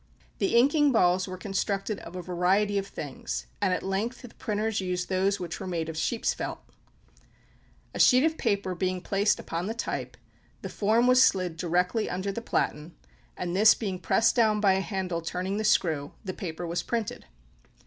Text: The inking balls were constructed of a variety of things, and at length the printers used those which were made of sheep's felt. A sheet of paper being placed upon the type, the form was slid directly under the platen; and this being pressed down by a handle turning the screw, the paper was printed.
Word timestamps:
The 0.39 0.55
inking 0.57 0.91
balls 0.91 1.27
were 1.27 1.37
constructed 1.37 1.99
of 1.99 2.15
a 2.15 2.23
variety 2.23 2.79
of 2.79 2.87
things, 2.87 3.45
and 3.61 3.71
at 3.71 3.83
length 3.83 4.23
the 4.23 4.29
printers 4.29 4.81
used 4.81 5.09
those 5.09 5.39
which 5.39 5.59
were 5.59 5.67
made 5.67 5.89
of 5.89 5.95
sheep's 5.95 6.33
felt. 6.33 6.59
A 7.93 7.99
sheet 7.99 8.23
of 8.23 8.35
paper 8.35 8.73
being 8.73 8.99
placed 9.01 9.39
upon 9.39 9.67
the 9.67 9.75
type, 9.75 10.17
the 10.63 10.69
form 10.69 11.05
was 11.05 11.21
slid 11.23 11.55
directly 11.55 12.09
under 12.09 12.31
the 12.31 12.41
platen; 12.41 12.95
and 13.37 13.55
this 13.55 13.75
being 13.75 13.99
pressed 13.99 14.35
down 14.35 14.59
by 14.59 14.73
a 14.73 14.81
handle 14.81 15.21
turning 15.21 15.57
the 15.57 15.63
screw, 15.63 16.13
the 16.25 16.33
paper 16.33 16.65
was 16.65 16.81
printed. 16.81 17.27